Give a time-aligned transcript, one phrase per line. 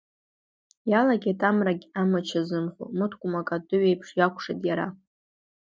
[0.91, 4.87] Иалагеит амрагь амыч азымхо, мыткәмак атыҩ еиԥш иакәшеит иара.